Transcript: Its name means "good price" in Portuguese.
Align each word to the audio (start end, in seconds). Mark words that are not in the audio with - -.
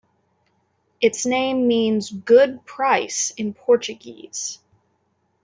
Its 0.99 1.27
name 1.27 1.67
means 1.67 2.09
"good 2.09 2.65
price" 2.65 3.29
in 3.37 3.53
Portuguese. 3.53 4.57